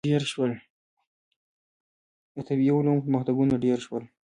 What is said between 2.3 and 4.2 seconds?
طبیعي علومو پرمختګونه ډېر شول.